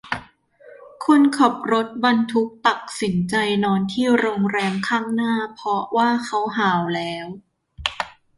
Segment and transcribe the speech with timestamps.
[1.05, 7.27] คนขับรถบรรทุกตักสินใจนอนที่โรงแรมข้างหน้าเพราะว่าเขาหาวแล้ว